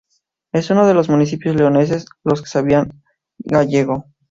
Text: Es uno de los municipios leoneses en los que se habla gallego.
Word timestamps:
Es 0.51 0.71
uno 0.71 0.87
de 0.87 0.95
los 0.95 1.09
municipios 1.09 1.55
leoneses 1.55 2.05
en 2.07 2.07
los 2.31 2.41
que 2.41 2.49
se 2.49 2.57
habla 2.57 2.87
gallego. 3.37 4.05